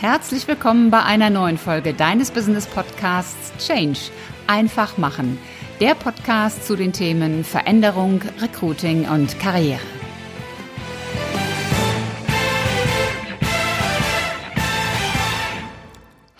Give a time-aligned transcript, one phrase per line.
[0.00, 3.98] Herzlich willkommen bei einer neuen Folge deines Business Podcasts Change.
[4.46, 5.40] Einfach machen.
[5.80, 9.80] Der Podcast zu den Themen Veränderung, Recruiting und Karriere.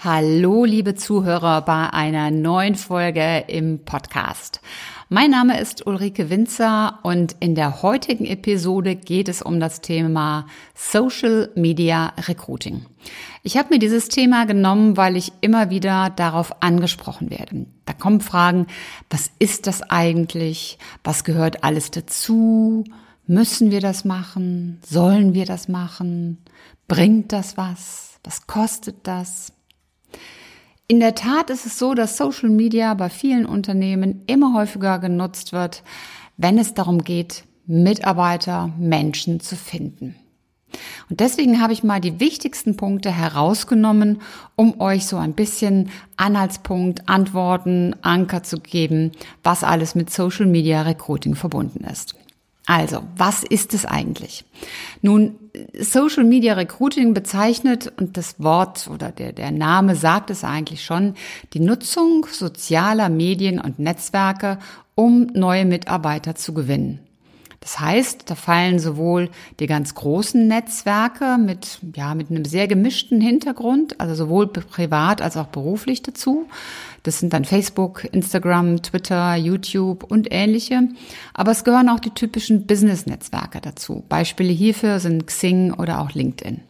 [0.04, 4.61] Hallo, liebe Zuhörer, bei einer neuen Folge im Podcast.
[5.11, 10.45] Mein Name ist Ulrike Winzer und in der heutigen Episode geht es um das Thema
[10.74, 12.84] Social Media Recruiting.
[13.42, 17.64] Ich habe mir dieses Thema genommen, weil ich immer wieder darauf angesprochen werde.
[17.86, 18.66] Da kommen Fragen,
[19.09, 20.77] was ist das eigentlich?
[21.05, 22.84] Was gehört alles dazu?
[23.27, 24.78] Müssen wir das machen?
[24.86, 26.36] Sollen wir das machen?
[26.86, 28.20] Bringt das was?
[28.25, 29.55] Was kostet das?
[30.91, 35.52] In der Tat ist es so, dass Social Media bei vielen Unternehmen immer häufiger genutzt
[35.52, 35.83] wird,
[36.38, 40.16] wenn es darum geht, Mitarbeiter, Menschen zu finden.
[41.11, 44.23] Und deswegen habe ich mal die wichtigsten Punkte herausgenommen,
[44.56, 50.81] um euch so ein bisschen Anhaltspunkt, Antworten, Anker zu geben, was alles mit Social Media
[50.81, 52.14] Recruiting verbunden ist.
[52.69, 54.44] Also, was ist es eigentlich?
[55.00, 55.36] Nun,
[55.80, 61.14] Social Media Recruiting bezeichnet, und das Wort oder der, der Name sagt es eigentlich schon,
[61.55, 64.58] die Nutzung sozialer Medien und Netzwerke,
[64.94, 67.00] um neue Mitarbeiter zu gewinnen.
[67.61, 73.20] Das heißt, da fallen sowohl die ganz großen Netzwerke mit, ja, mit einem sehr gemischten
[73.20, 76.47] Hintergrund, also sowohl privat als auch beruflich dazu.
[77.03, 80.89] Das sind dann Facebook, Instagram, Twitter, YouTube und ähnliche.
[81.34, 84.05] Aber es gehören auch die typischen Business-Netzwerke dazu.
[84.09, 86.61] Beispiele hierfür sind Xing oder auch LinkedIn.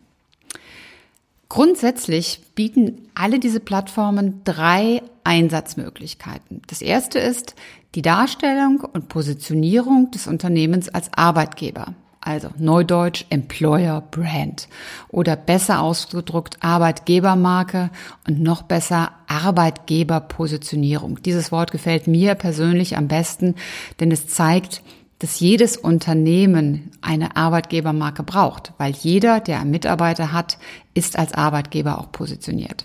[1.48, 6.62] Grundsätzlich bieten alle diese Plattformen drei Einsatzmöglichkeiten.
[6.66, 7.54] Das erste ist
[7.94, 14.68] die Darstellung und Positionierung des Unternehmens als Arbeitgeber, also Neudeutsch Employer Brand
[15.08, 17.90] oder besser ausgedruckt Arbeitgebermarke
[18.26, 21.22] und noch besser Arbeitgeberpositionierung.
[21.22, 23.54] Dieses Wort gefällt mir persönlich am besten,
[24.00, 24.82] denn es zeigt,
[25.18, 30.58] dass jedes Unternehmen eine Arbeitgebermarke braucht, weil jeder, der einen Mitarbeiter hat,
[30.94, 32.84] ist als Arbeitgeber auch positioniert.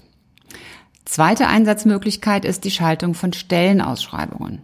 [1.05, 4.61] Zweite Einsatzmöglichkeit ist die Schaltung von Stellenausschreibungen.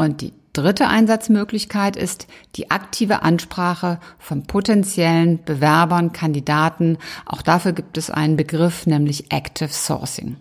[0.00, 6.96] Und die dritte Einsatzmöglichkeit ist die aktive Ansprache von potenziellen Bewerbern, Kandidaten.
[7.26, 10.36] Auch dafür gibt es einen Begriff, nämlich Active Sourcing.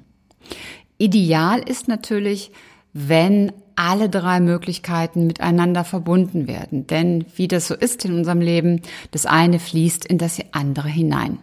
[0.97, 2.53] Ideal ist natürlich,
[2.93, 6.87] wenn alle drei Möglichkeiten miteinander verbunden werden.
[6.87, 8.81] Denn wie das so ist in unserem Leben,
[9.11, 11.37] das eine fließt in das andere hinein.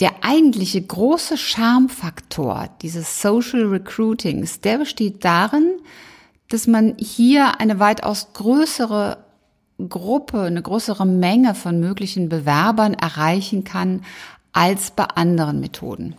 [0.00, 5.70] Der eigentliche große Charmfaktor dieses Social Recruitings, der besteht darin,
[6.48, 9.18] dass man hier eine weitaus größere
[9.88, 14.02] Gruppe, eine größere Menge von möglichen Bewerbern erreichen kann
[14.52, 16.14] als bei anderen Methoden.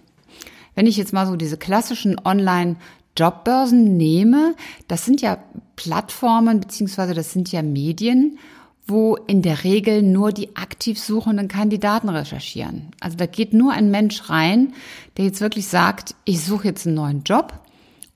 [0.75, 2.77] Wenn ich jetzt mal so diese klassischen Online
[3.15, 4.55] Jobbörsen nehme,
[4.87, 5.37] das sind ja
[5.75, 8.39] Plattformen beziehungsweise das sind ja Medien,
[8.85, 12.91] wo in der Regel nur die aktiv suchenden Kandidaten recherchieren.
[12.99, 14.73] Also da geht nur ein Mensch rein,
[15.17, 17.53] der jetzt wirklich sagt, ich suche jetzt einen neuen Job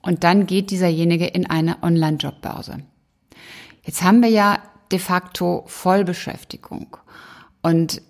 [0.02, 2.78] und dann geht dieserjenige in eine Online-Jobbörse.
[3.84, 4.58] Jetzt haben wir ja
[4.92, 6.96] de facto Vollbeschäftigung
[7.62, 8.02] und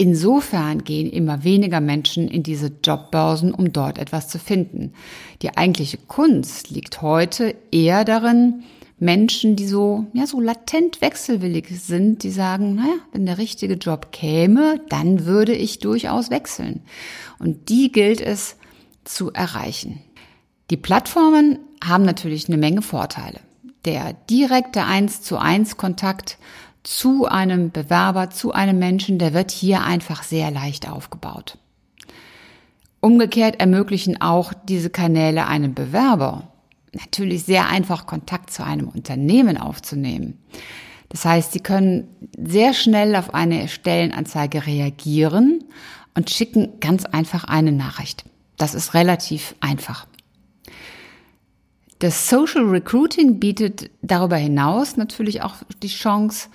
[0.00, 4.94] Insofern gehen immer weniger Menschen in diese Jobbörsen, um dort etwas zu finden.
[5.42, 8.62] Die eigentliche Kunst liegt heute eher darin,
[9.00, 14.12] Menschen, die so, ja, so latent wechselwillig sind, die sagen, naja, wenn der richtige Job
[14.12, 16.82] käme, dann würde ich durchaus wechseln.
[17.38, 18.56] Und die gilt es
[19.04, 20.02] zu erreichen.
[20.68, 23.40] Die Plattformen haben natürlich eine Menge Vorteile.
[23.86, 26.36] Der direkte 1 zu 1 Kontakt
[26.82, 31.56] zu einem Bewerber, zu einem Menschen, der wird hier einfach sehr leicht aufgebaut.
[33.00, 36.49] Umgekehrt ermöglichen auch diese Kanäle einem Bewerber
[36.92, 40.38] natürlich sehr einfach Kontakt zu einem Unternehmen aufzunehmen.
[41.08, 42.08] Das heißt, sie können
[42.38, 45.64] sehr schnell auf eine Stellenanzeige reagieren
[46.14, 48.24] und schicken ganz einfach eine Nachricht.
[48.56, 50.06] Das ist relativ einfach.
[51.98, 56.48] Das Social Recruiting bietet darüber hinaus natürlich auch die Chance,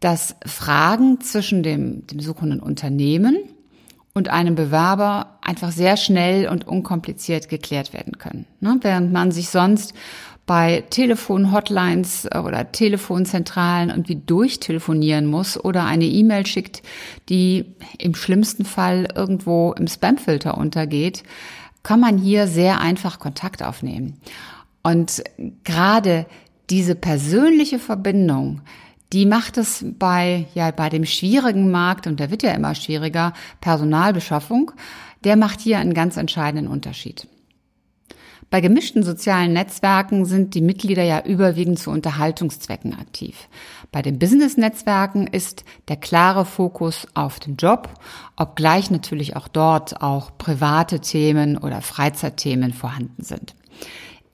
[0.00, 3.36] dass Fragen zwischen dem, dem suchenden Unternehmen
[4.16, 8.46] und einem Bewerber einfach sehr schnell und unkompliziert geklärt werden können.
[8.60, 8.78] Ne?
[8.80, 9.92] Während man sich sonst
[10.46, 16.82] bei Telefon-Hotlines oder Telefonzentralen irgendwie durchtelefonieren muss oder eine E-Mail schickt,
[17.28, 17.66] die
[17.98, 21.22] im schlimmsten Fall irgendwo im Spamfilter untergeht,
[21.82, 24.18] kann man hier sehr einfach Kontakt aufnehmen.
[24.82, 25.24] Und
[25.62, 26.24] gerade
[26.70, 28.62] diese persönliche Verbindung,
[29.12, 33.32] die macht es bei, ja, bei dem schwierigen Markt, und der wird ja immer schwieriger,
[33.60, 34.72] Personalbeschaffung,
[35.24, 37.28] der macht hier einen ganz entscheidenden Unterschied.
[38.48, 43.48] Bei gemischten sozialen Netzwerken sind die Mitglieder ja überwiegend zu Unterhaltungszwecken aktiv.
[43.90, 47.88] Bei den Business-Netzwerken ist der klare Fokus auf den Job,
[48.36, 53.56] obgleich natürlich auch dort auch private Themen oder Freizeitthemen vorhanden sind.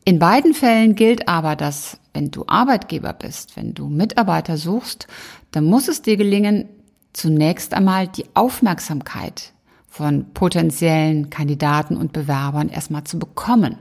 [0.04, 5.06] In beiden Fällen gilt aber, dass wenn du Arbeitgeber bist, wenn du Mitarbeiter suchst,
[5.52, 6.68] dann muss es dir gelingen,
[7.12, 9.52] zunächst einmal die Aufmerksamkeit
[9.86, 13.78] von potenziellen Kandidaten und Bewerbern erstmal zu bekommen.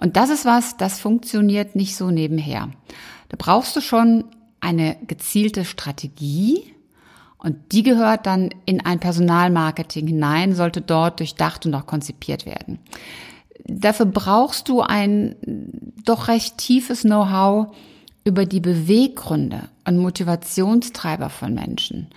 [0.00, 2.70] Und das ist was, das funktioniert nicht so nebenher.
[3.28, 4.24] Da brauchst du schon
[4.60, 6.72] eine gezielte Strategie
[7.36, 12.78] und die gehört dann in ein Personalmarketing hinein, sollte dort durchdacht und auch konzipiert werden.
[13.64, 15.36] Dafür brauchst du ein
[16.04, 17.74] doch recht tiefes Know-how
[18.24, 22.08] über die Beweggründe und Motivationstreiber von Menschen.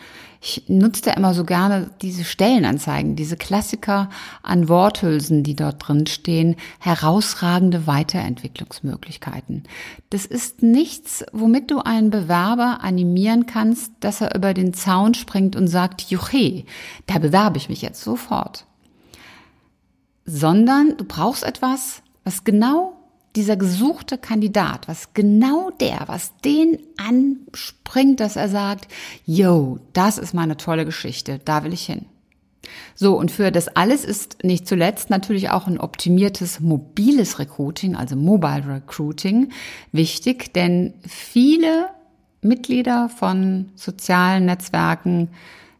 [0.43, 4.09] Ich nutze da immer so gerne diese Stellenanzeigen, diese Klassiker
[4.41, 9.63] an Worthülsen, die dort drin stehen, herausragende Weiterentwicklungsmöglichkeiten.
[10.09, 15.55] Das ist nichts, womit du einen Bewerber animieren kannst, dass er über den Zaun springt
[15.55, 16.63] und sagt, juche,
[17.05, 18.65] da bewerbe ich mich jetzt sofort.
[20.33, 22.94] Sondern du brauchst etwas, was genau
[23.36, 28.88] dieser gesuchte Kandidat, was genau der, was den anspringt, dass er sagt,
[29.25, 32.06] yo, das ist meine tolle Geschichte, da will ich hin.
[32.95, 38.16] So, und für das alles ist nicht zuletzt natürlich auch ein optimiertes mobiles Recruiting, also
[38.16, 39.50] Mobile Recruiting,
[39.92, 41.88] wichtig, denn viele
[42.42, 45.30] Mitglieder von sozialen Netzwerken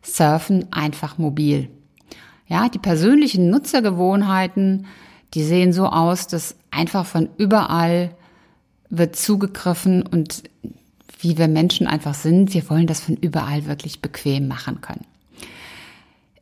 [0.02, 1.70] surfen einfach mobil.
[2.52, 4.86] Ja, die persönlichen Nutzergewohnheiten
[5.34, 8.12] die sehen so aus, dass einfach von überall
[8.90, 10.44] wird zugegriffen und
[11.20, 15.06] wie wir Menschen einfach sind, wir wollen das von überall wirklich bequem machen können.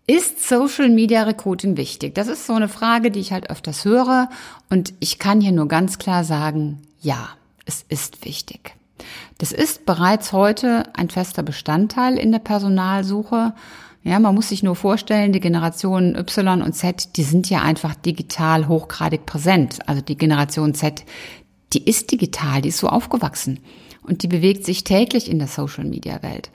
[0.08, 2.16] Ist Social Media Recruiting wichtig?
[2.16, 4.30] Das ist so eine Frage, die ich halt öfters höre
[4.70, 7.30] und ich kann hier nur ganz klar sagen, ja,
[7.66, 8.74] es ist wichtig.
[9.38, 13.54] Das ist bereits heute ein fester Bestandteil in der Personalsuche
[14.10, 17.94] ja, man muss sich nur vorstellen, die Generationen Y und Z, die sind ja einfach
[17.94, 19.88] digital hochgradig präsent.
[19.88, 21.06] Also die Generation Z,
[21.74, 23.60] die ist digital, die ist so aufgewachsen
[24.02, 26.50] und die bewegt sich täglich in der Social Media Welt.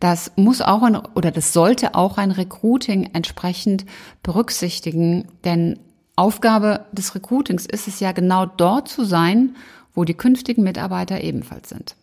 [0.00, 3.84] Das muss auch ein, oder das sollte auch ein Recruiting entsprechend
[4.22, 5.78] berücksichtigen, denn
[6.16, 9.54] Aufgabe des Recruitings ist es ja genau dort zu sein,
[9.92, 11.94] wo die künftigen Mitarbeiter ebenfalls sind.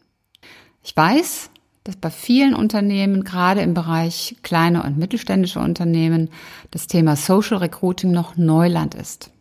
[0.83, 1.49] Ich weiß,
[1.83, 6.29] dass bei vielen Unternehmen, gerade im Bereich kleine und mittelständische Unternehmen,
[6.71, 9.31] das Thema Social Recruiting noch Neuland ist.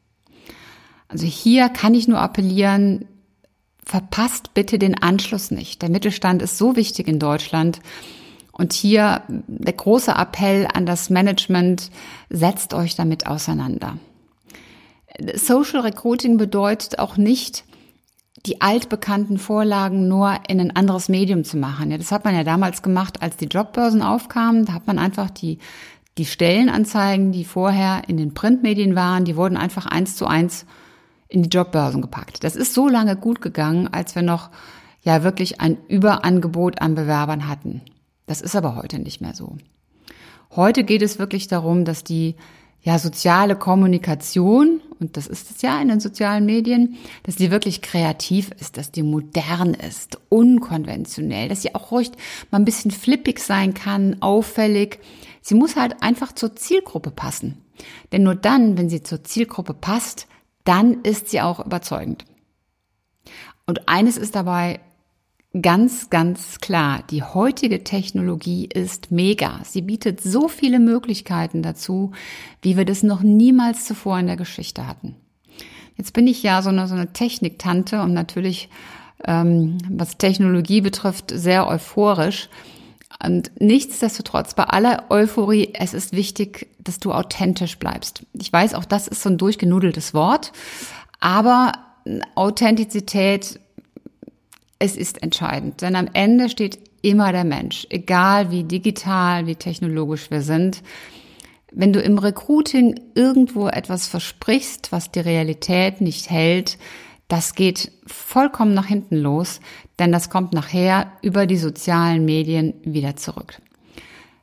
[1.08, 3.06] Also hier kann ich nur appellieren,
[3.84, 5.82] verpasst bitte den Anschluss nicht.
[5.82, 7.80] Der Mittelstand ist so wichtig in Deutschland.
[8.50, 11.90] Und hier der große Appell an das Management,
[12.28, 13.98] setzt euch damit auseinander.
[15.34, 17.64] Social Recruiting bedeutet auch nicht,
[18.46, 21.90] die altbekannten Vorlagen nur in ein anderes Medium zu machen.
[21.90, 24.64] Ja, das hat man ja damals gemacht, als die Jobbörsen aufkamen.
[24.64, 25.58] Da hat man einfach die,
[26.18, 30.66] die Stellenanzeigen, die vorher in den Printmedien waren, die wurden einfach eins zu eins
[31.28, 32.44] in die Jobbörsen gepackt.
[32.44, 34.50] Das ist so lange gut gegangen, als wir noch
[35.02, 37.80] ja wirklich ein Überangebot an Bewerbern hatten.
[38.26, 39.56] Das ist aber heute nicht mehr so.
[40.54, 42.36] Heute geht es wirklich darum, dass die
[42.82, 47.81] ja, soziale Kommunikation, und das ist es ja in den sozialen Medien, dass die wirklich
[47.81, 52.10] kreativ ist, dass die modern ist, unkonventionell, dass sie auch ruhig
[52.51, 54.98] mal ein bisschen flippig sein kann, auffällig.
[55.41, 57.58] Sie muss halt einfach zur Zielgruppe passen.
[58.10, 60.27] Denn nur dann, wenn sie zur Zielgruppe passt,
[60.65, 62.24] dann ist sie auch überzeugend.
[63.67, 64.81] Und eines ist dabei
[65.60, 69.60] Ganz, ganz klar, die heutige Technologie ist mega.
[69.64, 72.12] Sie bietet so viele Möglichkeiten dazu,
[72.62, 75.14] wie wir das noch niemals zuvor in der Geschichte hatten.
[75.96, 78.70] Jetzt bin ich ja so eine, so eine Techniktante und natürlich,
[79.26, 82.48] ähm, was Technologie betrifft, sehr euphorisch.
[83.22, 88.24] Und nichtsdestotrotz, bei aller Euphorie, es ist wichtig, dass du authentisch bleibst.
[88.32, 90.52] Ich weiß, auch das ist so ein durchgenudeltes Wort,
[91.20, 91.72] aber
[92.34, 93.60] Authentizität
[94.82, 100.32] es ist entscheidend, denn am Ende steht immer der Mensch, egal wie digital, wie technologisch
[100.32, 100.82] wir sind.
[101.70, 106.79] Wenn du im Recruiting irgendwo etwas versprichst, was die Realität nicht hält,
[107.29, 109.60] das geht vollkommen nach hinten los,
[110.01, 113.62] denn das kommt nachher über die sozialen Medien wieder zurück.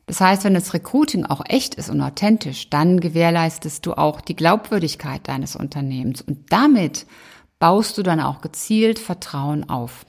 [0.05, 4.37] Das heißt, wenn das Recruiting auch echt ist und authentisch, dann gewährleistest du auch die
[4.37, 7.05] Glaubwürdigkeit deines Unternehmens und damit
[7.59, 10.05] baust du dann auch gezielt Vertrauen auf.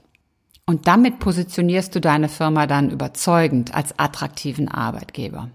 [0.71, 5.51] Und damit positionierst du deine Firma dann überzeugend als attraktiven Arbeitgeber.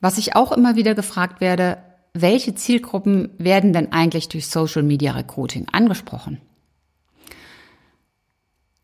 [0.00, 1.78] Was ich auch immer wieder gefragt werde,
[2.12, 6.40] welche Zielgruppen werden denn eigentlich durch Social Media Recruiting angesprochen?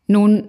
[0.07, 0.47] Nun,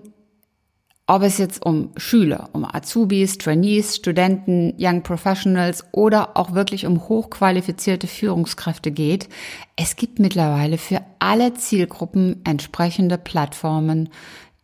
[1.09, 7.09] ob es jetzt um Schüler, um Azubis, Trainees, Studenten, Young Professionals oder auch wirklich um
[7.09, 9.29] hochqualifizierte Führungskräfte geht,
[9.75, 14.11] es gibt mittlerweile für alle Zielgruppen entsprechende Plattformen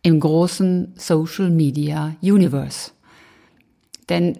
[0.07, 2.91] im großen Social Media Universe.
[4.07, 4.39] Denn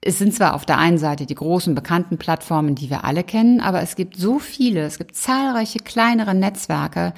[0.00, 3.60] es sind zwar auf der einen Seite die großen bekannten Plattformen, die wir alle kennen,
[3.60, 7.14] aber es gibt so viele, es gibt zahlreiche kleinere Netzwerke,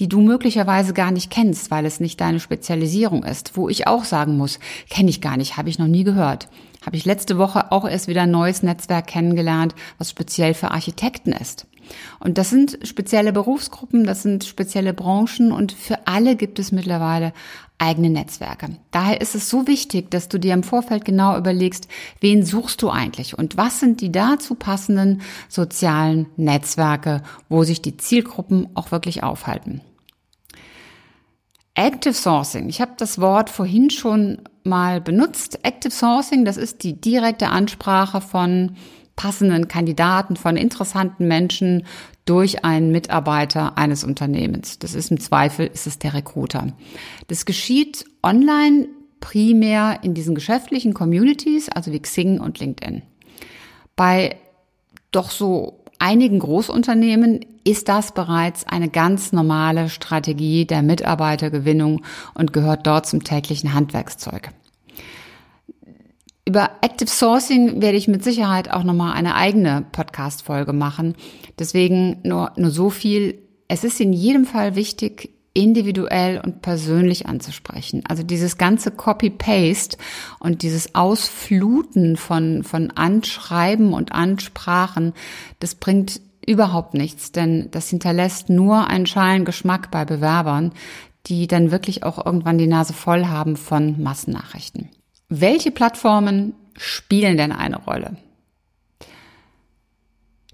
[0.00, 4.02] die du möglicherweise gar nicht kennst, weil es nicht deine Spezialisierung ist, wo ich auch
[4.02, 4.58] sagen muss,
[4.90, 6.48] kenne ich gar nicht, habe ich noch nie gehört.
[6.84, 11.32] Habe ich letzte Woche auch erst wieder ein neues Netzwerk kennengelernt, was speziell für Architekten
[11.32, 11.66] ist.
[12.20, 17.32] Und das sind spezielle Berufsgruppen, das sind spezielle Branchen und für alle gibt es mittlerweile
[17.78, 18.76] eigene Netzwerke.
[18.92, 21.88] Daher ist es so wichtig, dass du dir im Vorfeld genau überlegst,
[22.20, 27.96] wen suchst du eigentlich und was sind die dazu passenden sozialen Netzwerke, wo sich die
[27.96, 29.80] Zielgruppen auch wirklich aufhalten.
[31.74, 32.68] Active Sourcing.
[32.68, 35.60] Ich habe das Wort vorhin schon mal benutzt.
[35.62, 38.76] Active Sourcing, das ist die direkte Ansprache von
[39.16, 41.84] passenden Kandidaten, von interessanten Menschen
[42.24, 44.78] durch einen Mitarbeiter eines Unternehmens.
[44.78, 46.68] Das ist im Zweifel, ist es der Recruiter.
[47.28, 48.88] Das geschieht online
[49.20, 53.02] primär in diesen geschäftlichen Communities, also wie Xing und LinkedIn.
[53.96, 54.36] Bei
[55.10, 62.04] doch so einigen Großunternehmen ist das bereits eine ganz normale Strategie der Mitarbeitergewinnung
[62.34, 64.50] und gehört dort zum täglichen Handwerkszeug.
[66.46, 71.14] Über Active Sourcing werde ich mit Sicherheit auch nochmal eine eigene Podcast-Folge machen.
[71.58, 73.38] Deswegen nur, nur so viel.
[73.68, 78.02] Es ist in jedem Fall wichtig, individuell und persönlich anzusprechen.
[78.08, 79.98] Also dieses ganze Copy-Paste
[80.40, 85.12] und dieses Ausfluten von, von Anschreiben und Ansprachen,
[85.60, 90.72] das bringt überhaupt nichts, denn das hinterlässt nur einen schalen Geschmack bei Bewerbern,
[91.26, 94.88] die dann wirklich auch irgendwann die Nase voll haben von Massennachrichten.
[95.28, 98.16] Welche Plattformen spielen denn eine Rolle?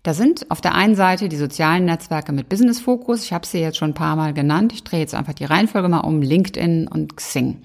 [0.03, 3.25] Da sind auf der einen Seite die sozialen Netzwerke mit Business Fokus.
[3.25, 4.73] Ich habe sie jetzt schon ein paar Mal genannt.
[4.73, 6.23] Ich drehe jetzt einfach die Reihenfolge mal um.
[6.23, 7.63] LinkedIn und Xing.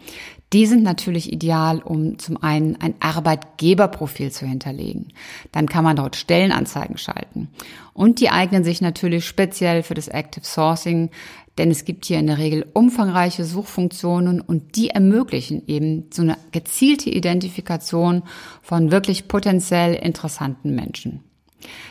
[0.52, 5.08] Die sind natürlich ideal, um zum einen ein Arbeitgeberprofil zu hinterlegen.
[5.52, 7.50] Dann kann man dort Stellenanzeigen schalten.
[7.94, 11.10] Und die eignen sich natürlich speziell für das Active Sourcing
[11.58, 16.38] denn es gibt hier in der Regel umfangreiche Suchfunktionen und die ermöglichen eben so eine
[16.52, 18.24] gezielte Identifikation
[18.62, 21.24] von wirklich potenziell interessanten Menschen.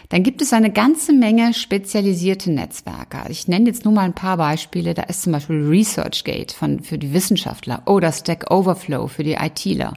[0.09, 3.31] Dann gibt es eine ganze Menge spezialisierte Netzwerke.
[3.31, 4.95] Ich nenne jetzt nur mal ein paar Beispiele.
[4.95, 9.95] Da ist zum Beispiel ResearchGate von, für die Wissenschaftler oder Stack Overflow für die ITler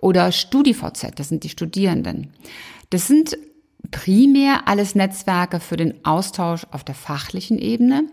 [0.00, 2.32] oder StudiVZ, das sind die Studierenden.
[2.90, 3.36] Das sind
[3.90, 8.04] primär alles Netzwerke für den Austausch auf der fachlichen Ebene,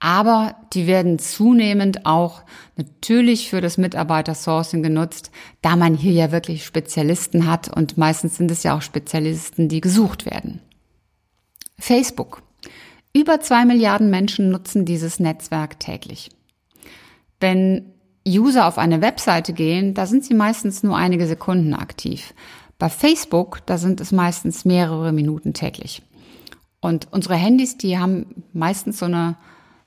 [0.00, 2.42] aber die werden zunehmend auch
[2.76, 8.50] natürlich für das Mitarbeitersourcing genutzt, da man hier ja wirklich Spezialisten hat und meistens sind
[8.50, 10.60] es ja auch Spezialisten, die gesucht werden.
[11.78, 12.42] Facebook.
[13.12, 16.30] Über zwei Milliarden Menschen nutzen dieses Netzwerk täglich.
[17.40, 17.92] Wenn
[18.26, 22.34] User auf eine Webseite gehen, da sind sie meistens nur einige Sekunden aktiv.
[22.78, 26.02] Bei Facebook, da sind es meistens mehrere Minuten täglich.
[26.80, 29.36] Und unsere Handys, die haben meistens so eine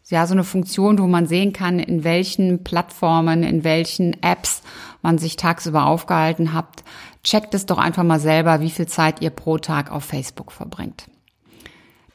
[0.09, 4.61] ja so eine Funktion, wo man sehen kann, in welchen Plattformen, in welchen Apps
[5.01, 6.83] man sich tagsüber aufgehalten hat.
[7.23, 11.05] Checkt es doch einfach mal selber, wie viel Zeit ihr pro Tag auf Facebook verbringt.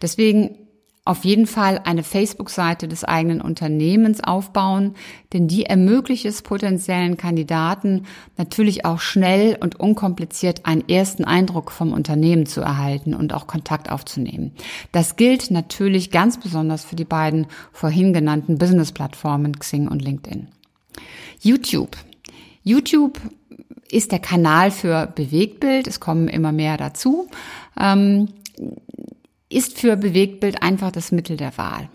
[0.03, 0.66] Deswegen
[1.07, 4.95] auf jeden Fall eine Facebook-Seite des eigenen Unternehmens aufbauen,
[5.33, 11.93] denn die ermöglicht es potenziellen Kandidaten natürlich auch schnell und unkompliziert einen ersten Eindruck vom
[11.93, 14.53] Unternehmen zu erhalten und auch Kontakt aufzunehmen.
[14.91, 20.49] Das gilt natürlich ganz besonders für die beiden vorhin genannten Business-Plattformen Xing und LinkedIn.
[21.41, 21.97] YouTube.
[22.65, 23.21] YouTube
[23.93, 25.87] ist der Kanal für Bewegtbild.
[25.87, 27.29] Es kommen immer mehr dazu.
[27.81, 28.29] Ähm,
[29.49, 31.89] ist für Bewegtbild einfach das Mittel der Wahl.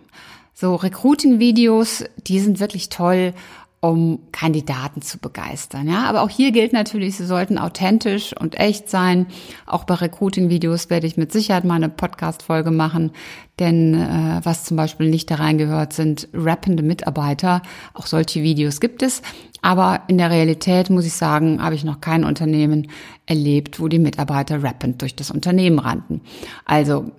[0.54, 3.34] So Recruiting-Videos, die sind wirklich toll,
[3.82, 5.90] um Kandidaten zu begeistern.
[5.90, 9.26] Ja, aber auch hier gilt natürlich, sie sollten authentisch und echt sein.
[9.66, 13.12] Auch bei Recruiting-Videos werde ich mit Sicherheit mal eine Podcast-Folge machen,
[13.60, 17.64] denn äh, was zum Beispiel nicht da reingehört, sind rappende Mitarbeiter.
[17.96, 19.24] Auch solche Videos gibt es.
[19.64, 22.88] Aber in der Realität muss ich sagen, habe ich noch kein Unternehmen
[23.26, 26.22] erlebt, wo die Mitarbeiter rappend durch das Unternehmen rannten.
[26.66, 27.12] Also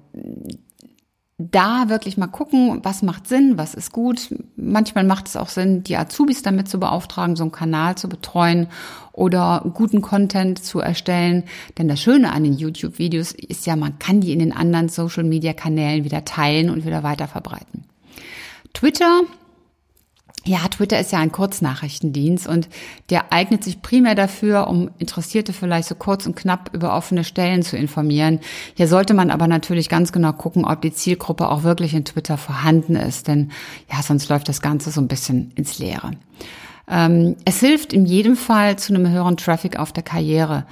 [1.51, 4.35] da wirklich mal gucken, was macht Sinn, was ist gut.
[4.57, 8.69] Manchmal macht es auch Sinn, die Azubis damit zu beauftragen, so einen Kanal zu betreuen
[9.13, 11.45] oder guten Content zu erstellen.
[11.79, 16.05] Denn das Schöne an den YouTube-Videos ist ja, man kann die in den anderen Social-Media-Kanälen
[16.05, 17.85] wieder teilen und wieder weiter verbreiten.
[18.73, 19.23] Twitter
[20.45, 22.69] ja, Twitter ist ja ein Kurznachrichtendienst und
[23.11, 27.63] der eignet sich primär dafür, um Interessierte vielleicht so kurz und knapp über offene Stellen
[27.63, 28.41] zu informieren.
[28.75, 32.39] Hier sollte man aber natürlich ganz genau gucken, ob die Zielgruppe auch wirklich in Twitter
[32.39, 33.53] vorhanden ist, denn
[33.91, 36.13] ja, sonst läuft das Ganze so ein bisschen ins Leere.
[36.89, 40.67] Ähm, es hilft in jedem Fall zu einem höheren Traffic auf der Karriere.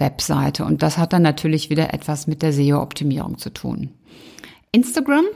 [0.00, 3.90] Webseite und das hat dann natürlich wieder etwas mit der SEO-Optimierung zu tun.
[4.72, 5.26] Instagram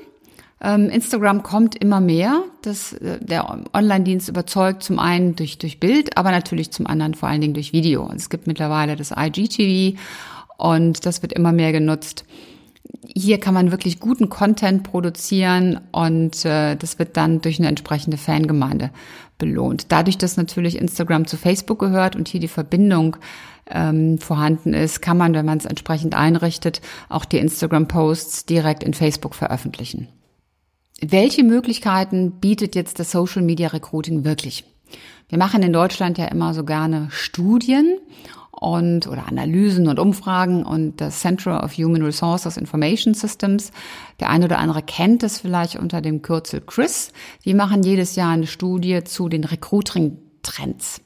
[0.64, 2.42] Instagram kommt immer mehr.
[2.62, 7.28] Das, äh, der Online-Dienst überzeugt zum einen durch, durch Bild, aber natürlich zum anderen vor
[7.28, 8.10] allen Dingen durch Video.
[8.14, 9.98] Es gibt mittlerweile das IGTV
[10.56, 12.24] und das wird immer mehr genutzt.
[13.06, 18.16] Hier kann man wirklich guten Content produzieren und äh, das wird dann durch eine entsprechende
[18.16, 18.90] Fangemeinde
[19.38, 19.92] belohnt.
[19.92, 23.16] Dadurch, dass natürlich Instagram zu Facebook gehört und hier die Verbindung
[23.70, 28.94] ähm, vorhanden ist, kann man, wenn man es entsprechend einrichtet, auch die Instagram-Posts direkt in
[28.94, 30.08] Facebook veröffentlichen.
[31.10, 34.64] Welche Möglichkeiten bietet jetzt das Social Media Recruiting wirklich?
[35.28, 37.98] Wir machen in Deutschland ja immer so gerne Studien
[38.52, 43.70] und oder Analysen und Umfragen und das Center of Human Resources Information Systems.
[44.20, 47.12] Der eine oder andere kennt es vielleicht unter dem Kürzel CRIS.
[47.44, 51.02] Die machen jedes Jahr eine Studie zu den Recruiting Trends.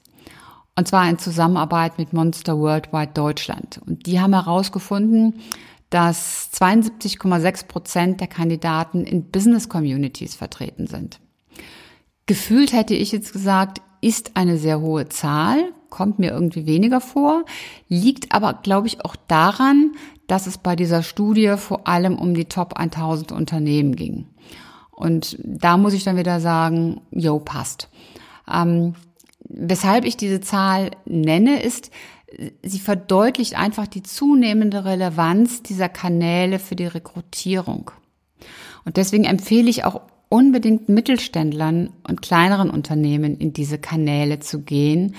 [0.76, 3.80] Und zwar in Zusammenarbeit mit Monster Worldwide Deutschland.
[3.84, 5.34] Und die haben herausgefunden,
[5.90, 11.20] dass 72,6 Prozent der Kandidaten in Business Communities vertreten sind.
[12.26, 17.44] Gefühlt hätte ich jetzt gesagt, ist eine sehr hohe Zahl, kommt mir irgendwie weniger vor,
[17.88, 19.92] liegt aber, glaube ich, auch daran,
[20.26, 24.26] dass es bei dieser Studie vor allem um die Top 1000 Unternehmen ging.
[24.90, 27.88] Und da muss ich dann wieder sagen, jo, passt.
[28.52, 28.94] Ähm,
[29.48, 31.90] weshalb ich diese Zahl nenne, ist,
[32.62, 37.90] sie verdeutlicht einfach die zunehmende Relevanz dieser Kanäle für die Rekrutierung.
[38.84, 45.14] Und deswegen empfehle ich auch unbedingt Mittelständlern und kleineren Unternehmen in diese Kanäle zu gehen.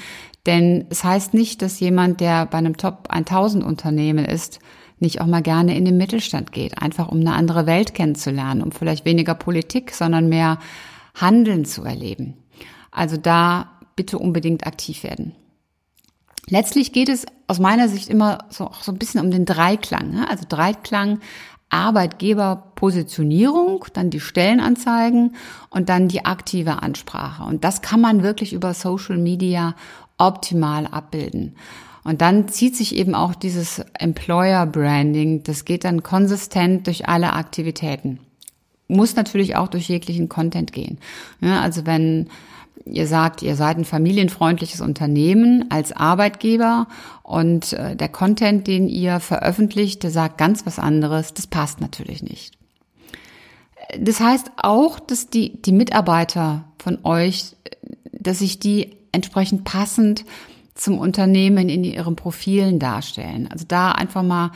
[0.45, 4.59] Denn es heißt nicht, dass jemand, der bei einem Top 1000 Unternehmen ist,
[4.99, 8.71] nicht auch mal gerne in den Mittelstand geht, einfach um eine andere Welt kennenzulernen, um
[8.71, 10.59] vielleicht weniger Politik, sondern mehr
[11.15, 12.35] Handeln zu erleben.
[12.91, 15.35] Also da bitte unbedingt aktiv werden.
[16.49, 20.11] Letztlich geht es aus meiner Sicht immer so, so ein bisschen um den Dreiklang.
[20.11, 20.29] Ne?
[20.29, 21.19] Also Dreiklang
[21.69, 25.35] Arbeitgeberpositionierung, dann die Stellenanzeigen
[25.69, 27.43] und dann die aktive Ansprache.
[27.43, 29.75] Und das kann man wirklich über Social Media
[30.17, 31.55] optimal abbilden.
[32.03, 37.33] Und dann zieht sich eben auch dieses Employer Branding, das geht dann konsistent durch alle
[37.33, 38.19] Aktivitäten.
[38.87, 40.97] Muss natürlich auch durch jeglichen Content gehen.
[41.41, 42.29] Ja, also wenn
[42.93, 46.87] ihr sagt, ihr seid ein familienfreundliches Unternehmen als Arbeitgeber
[47.23, 52.23] und äh, der Content, den ihr veröffentlicht, der sagt ganz was anderes, das passt natürlich
[52.23, 52.57] nicht.
[53.99, 57.55] Das heißt auch, dass die, die Mitarbeiter von euch,
[58.11, 60.25] dass sich die entsprechend passend
[60.75, 63.49] zum Unternehmen in ihren Profilen darstellen.
[63.51, 64.51] Also da einfach mal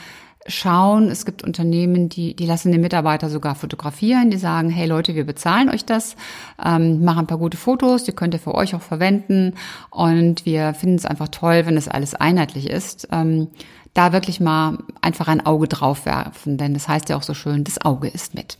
[0.47, 1.09] schauen.
[1.09, 4.29] Es gibt Unternehmen, die, die lassen den Mitarbeiter sogar fotografieren.
[4.29, 6.15] Die sagen, hey Leute, wir bezahlen euch das,
[6.63, 9.53] ähm, machen ein paar gute Fotos, die könnt ihr für euch auch verwenden.
[9.89, 13.07] Und wir finden es einfach toll, wenn das alles einheitlich ist.
[13.11, 13.47] Ähm,
[13.93, 17.63] da wirklich mal einfach ein Auge drauf werfen, denn das heißt ja auch so schön,
[17.63, 18.57] das Auge ist mit.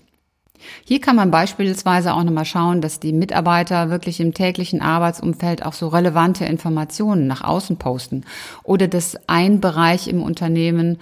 [0.86, 5.74] Hier kann man beispielsweise auch nochmal schauen, dass die Mitarbeiter wirklich im täglichen Arbeitsumfeld auch
[5.74, 8.26] so relevante Informationen nach außen posten
[8.64, 10.98] oder dass ein Bereich im Unternehmen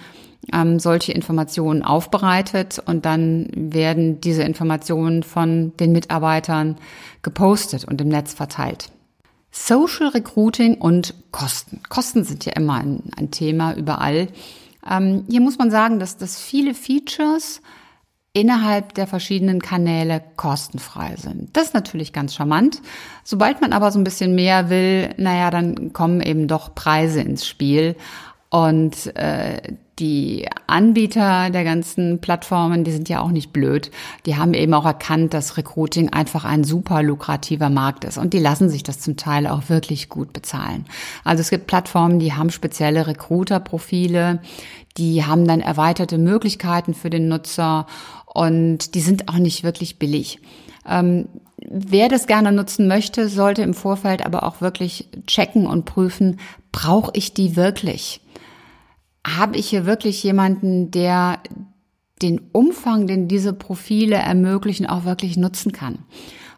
[0.52, 6.78] ähm, solche Informationen aufbereitet und dann werden diese Informationen von den Mitarbeitern
[7.22, 8.90] gepostet und im Netz verteilt.
[9.52, 11.82] Social Recruiting und Kosten.
[11.90, 14.30] Kosten sind ja immer ein, ein Thema überall.
[14.90, 17.62] Ähm, hier muss man sagen, dass, dass viele Features
[18.34, 21.56] innerhalb der verschiedenen Kanäle kostenfrei sind.
[21.56, 22.82] Das ist natürlich ganz charmant.
[23.24, 27.46] Sobald man aber so ein bisschen mehr will, naja, dann kommen eben doch Preise ins
[27.46, 27.96] Spiel.
[28.52, 29.62] Und äh,
[29.98, 33.92] die Anbieter der ganzen Plattformen, die sind ja auch nicht blöd.
[34.26, 38.18] Die haben eben auch erkannt, dass Recruiting einfach ein super lukrativer Markt ist.
[38.18, 40.86] Und die lassen sich das zum Teil auch wirklich gut bezahlen.
[41.24, 44.40] Also es gibt Plattformen, die haben spezielle Recruiter-Profile,
[44.98, 47.86] die haben dann erweiterte Möglichkeiten für den Nutzer
[48.26, 50.40] und die sind auch nicht wirklich billig.
[50.86, 51.30] Ähm,
[51.70, 56.40] wer das gerne nutzen möchte, sollte im Vorfeld aber auch wirklich checken und prüfen,
[56.74, 58.20] brauche ich die wirklich?
[59.26, 61.40] Habe ich hier wirklich jemanden, der
[62.22, 66.00] den Umfang, den diese Profile ermöglichen, auch wirklich nutzen kann.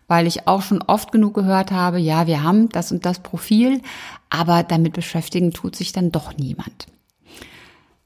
[0.07, 3.81] Weil ich auch schon oft genug gehört habe, ja, wir haben das und das Profil,
[4.29, 6.87] aber damit beschäftigen tut sich dann doch niemand.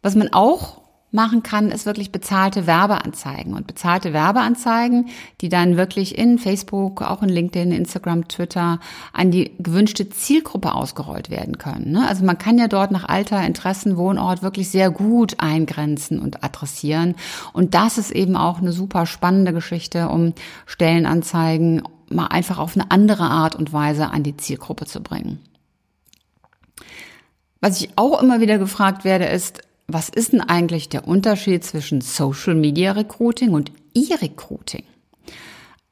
[0.03, 3.53] Was man auch machen kann, ist wirklich bezahlte Werbeanzeigen.
[3.53, 5.07] Und bezahlte Werbeanzeigen,
[5.41, 8.79] die dann wirklich in Facebook, auch in LinkedIn, Instagram, Twitter
[9.13, 11.91] an die gewünschte Zielgruppe ausgerollt werden können.
[11.91, 12.07] Ne?
[12.07, 17.15] Also man kann ja dort nach Alter, Interessen, Wohnort wirklich sehr gut eingrenzen und adressieren.
[17.53, 20.33] Und das ist eben auch eine super spannende Geschichte, um
[20.65, 25.39] Stellenanzeigen mal einfach auf eine andere Art und Weise an die Zielgruppe zu bringen.
[27.59, 32.01] Was ich auch immer wieder gefragt werde, ist, was ist denn eigentlich der Unterschied zwischen
[32.01, 34.83] Social Media Recruiting und E-Recruiting?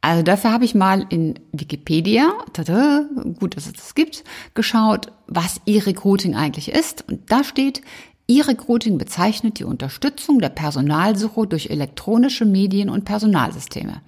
[0.02, 3.06] Also dafür habe ich mal in Wikipedia, tada,
[3.40, 7.10] gut, dass es das gibt, geschaut, was E-Recruiting eigentlich ist.
[7.10, 7.82] Und da steht,
[8.28, 14.02] E-Recruiting bezeichnet die Unterstützung der Personalsuche durch elektronische Medien und Personalsysteme.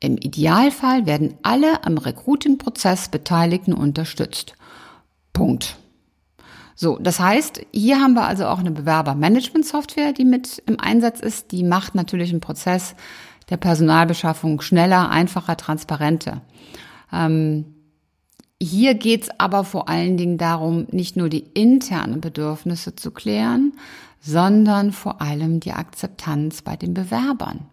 [0.00, 4.54] Im Idealfall werden alle am Recruiting-Prozess Beteiligten unterstützt.
[5.32, 5.76] Punkt.
[6.82, 11.52] So, das heißt, hier haben wir also auch eine Bewerbermanagement-Software, die mit im Einsatz ist.
[11.52, 12.94] Die macht natürlich einen Prozess
[13.50, 16.40] der Personalbeschaffung schneller, einfacher, transparenter.
[17.12, 17.66] Ähm,
[18.58, 23.74] hier geht's aber vor allen Dingen darum, nicht nur die internen Bedürfnisse zu klären,
[24.22, 27.66] sondern vor allem die Akzeptanz bei den Bewerbern.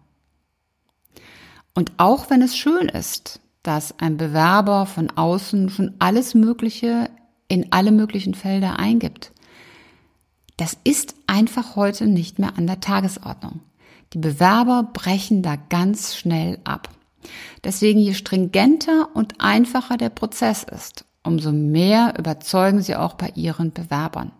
[1.74, 7.08] Und auch wenn es schön ist, dass ein Bewerber von außen schon alles Mögliche
[7.48, 9.32] in alle möglichen Felder eingibt.
[10.56, 13.60] Das ist einfach heute nicht mehr an der Tagesordnung.
[14.12, 16.90] Die Bewerber brechen da ganz schnell ab.
[17.64, 23.72] Deswegen je stringenter und einfacher der Prozess ist, umso mehr überzeugen sie auch bei ihren
[23.72, 24.32] Bewerbern.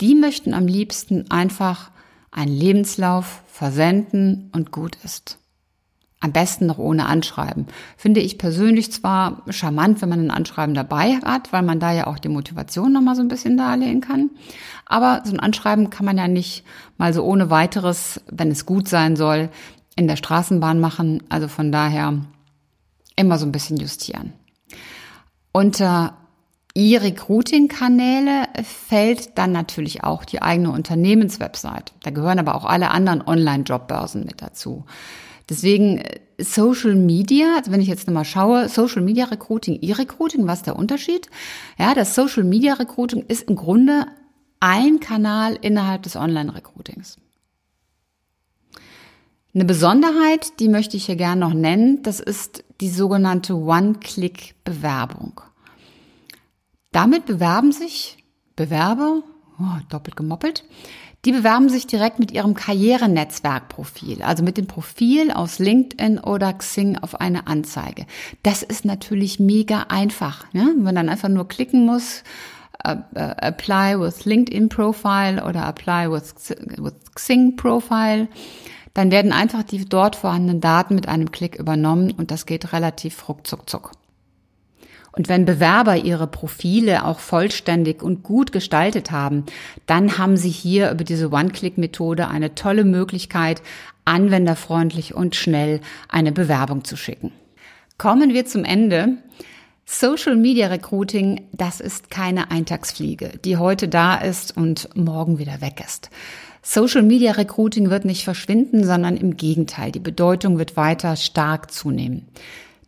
[0.00, 1.90] Die möchten am liebsten einfach
[2.30, 5.38] einen Lebenslauf versenden und gut ist.
[6.24, 7.66] Am besten noch ohne Anschreiben.
[7.98, 12.06] Finde ich persönlich zwar charmant, wenn man ein Anschreiben dabei hat, weil man da ja
[12.06, 14.30] auch die Motivation nochmal so ein bisschen darlegen kann.
[14.86, 16.64] Aber so ein Anschreiben kann man ja nicht
[16.96, 19.50] mal so ohne weiteres, wenn es gut sein soll,
[19.96, 21.22] in der Straßenbahn machen.
[21.28, 22.14] Also von daher
[23.16, 24.32] immer so ein bisschen justieren.
[25.52, 26.14] Unter
[26.74, 31.92] E-Recruiting-Kanäle fällt dann natürlich auch die eigene Unternehmenswebsite.
[32.02, 34.86] Da gehören aber auch alle anderen Online-Jobbörsen mit dazu.
[35.48, 40.60] Deswegen äh, Social Media, also wenn ich jetzt nochmal schaue, Social Media Recruiting, E-Recruiting, was
[40.60, 41.28] ist der Unterschied?
[41.78, 44.06] Ja, das Social Media Recruiting ist im Grunde
[44.60, 47.18] ein Kanal innerhalb des Online-Recruitings.
[49.54, 55.40] Eine Besonderheit, die möchte ich hier gerne noch nennen, das ist die sogenannte One-Click-Bewerbung.
[56.90, 58.24] Damit bewerben sich
[58.56, 59.22] Bewerber,
[59.60, 60.64] oh, doppelt gemoppelt,
[61.24, 66.98] die bewerben sich direkt mit ihrem Karrierenetzwerkprofil, also mit dem Profil aus LinkedIn oder Xing
[66.98, 68.06] auf eine Anzeige.
[68.42, 70.72] Das ist natürlich mega einfach, ne?
[70.74, 72.22] wenn man dann einfach nur klicken muss,
[72.86, 76.34] uh, uh, apply with LinkedIn Profile oder apply with,
[76.76, 78.28] with Xing Profile.
[78.92, 83.28] Dann werden einfach die dort vorhandenen Daten mit einem Klick übernommen und das geht relativ
[83.28, 83.92] ruckzuck.
[85.16, 89.44] Und wenn Bewerber ihre Profile auch vollständig und gut gestaltet haben,
[89.86, 93.62] dann haben sie hier über diese One-Click-Methode eine tolle Möglichkeit,
[94.04, 97.32] anwenderfreundlich und schnell eine Bewerbung zu schicken.
[97.96, 99.18] Kommen wir zum Ende.
[99.86, 105.82] Social Media Recruiting, das ist keine Eintagsfliege, die heute da ist und morgen wieder weg
[105.84, 106.10] ist.
[106.62, 112.26] Social Media Recruiting wird nicht verschwinden, sondern im Gegenteil, die Bedeutung wird weiter stark zunehmen.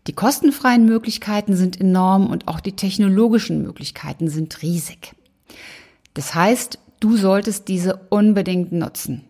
[0.07, 5.15] Die kostenfreien Möglichkeiten sind enorm und auch die technologischen Möglichkeiten sind riesig.
[6.15, 9.25] Das heißt, du solltest diese unbedingt nutzen.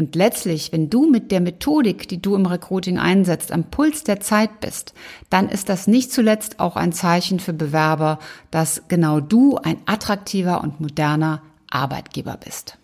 [0.00, 4.20] Und letztlich, wenn du mit der Methodik, die du im Recruiting einsetzt, am Puls der
[4.20, 4.94] Zeit bist,
[5.28, 8.18] dann ist das nicht zuletzt auch ein Zeichen für Bewerber,
[8.50, 12.78] dass genau du ein attraktiver und moderner Arbeitgeber bist.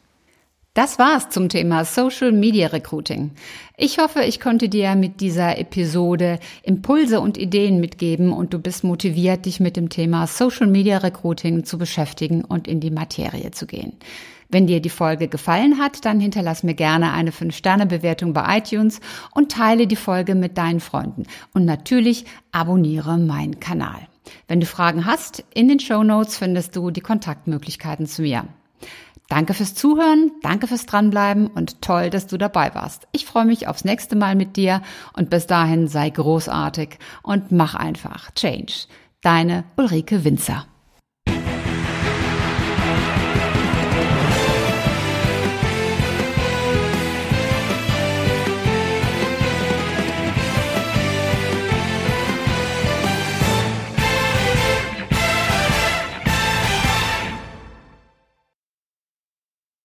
[0.74, 3.31] Das war's zum Thema Social Media Recruiting.
[3.79, 8.85] Ich hoffe, ich konnte dir mit dieser Episode Impulse und Ideen mitgeben und du bist
[8.85, 13.67] motiviert, dich mit dem Thema Social Media Recruiting zu beschäftigen und in die Materie zu
[13.67, 13.93] gehen.
[14.49, 19.01] Wenn dir die Folge gefallen hat, dann hinterlass mir gerne eine 5-Sterne-Bewertung bei iTunes
[19.35, 21.25] und teile die Folge mit deinen Freunden.
[21.53, 24.09] Und natürlich abonniere meinen Kanal.
[24.49, 28.49] Wenn du Fragen hast, in den Show Notes findest du die Kontaktmöglichkeiten zu mir.
[29.29, 33.09] Danke fürs Zuhören, danke fürs Dranbleiben und toll, dass du dabei warst.
[33.11, 34.83] Ich freue mich aufs nächste Mal mit dir
[35.15, 38.87] und bis dahin sei großartig und mach einfach Change.
[39.23, 40.67] Deine Ulrike Winzer.